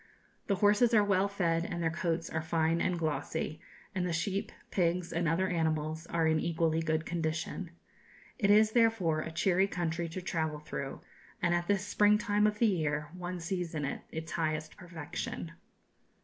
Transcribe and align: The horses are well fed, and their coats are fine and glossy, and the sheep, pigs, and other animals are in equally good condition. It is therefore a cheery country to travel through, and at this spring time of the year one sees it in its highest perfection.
The 0.47 0.55
horses 0.55 0.95
are 0.95 1.03
well 1.03 1.27
fed, 1.27 1.63
and 1.63 1.83
their 1.83 1.91
coats 1.91 2.27
are 2.27 2.41
fine 2.41 2.81
and 2.81 2.97
glossy, 2.97 3.61
and 3.93 4.03
the 4.03 4.11
sheep, 4.11 4.51
pigs, 4.71 5.13
and 5.13 5.27
other 5.27 5.47
animals 5.47 6.07
are 6.07 6.25
in 6.25 6.39
equally 6.39 6.79
good 6.81 7.05
condition. 7.05 7.69
It 8.39 8.49
is 8.49 8.71
therefore 8.71 9.19
a 9.19 9.31
cheery 9.31 9.67
country 9.67 10.09
to 10.09 10.19
travel 10.19 10.57
through, 10.57 11.01
and 11.39 11.53
at 11.53 11.67
this 11.67 11.85
spring 11.85 12.17
time 12.17 12.47
of 12.47 12.57
the 12.57 12.65
year 12.65 13.09
one 13.13 13.39
sees 13.39 13.75
it 13.75 13.83
in 13.83 14.01
its 14.11 14.31
highest 14.31 14.75
perfection. 14.75 15.51